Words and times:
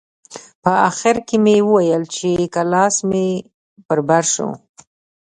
په 0.63 0.71
اخر 0.89 1.15
کښې 1.27 1.37
مې 1.43 1.55
وويل 1.67 2.03
چې 2.15 2.29
که 2.53 2.61
لاس 2.73 2.95
مې 3.09 3.25
پر 3.87 3.99
بر 4.07 4.23
سو. 4.33 4.49